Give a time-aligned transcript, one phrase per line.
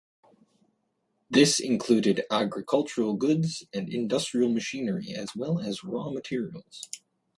[1.29, 6.89] This included agricultural goods and industrial machinery as well as raw materials.